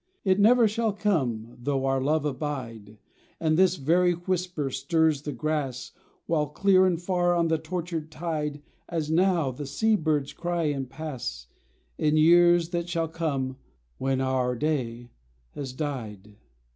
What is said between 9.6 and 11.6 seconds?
sea birds cry and pass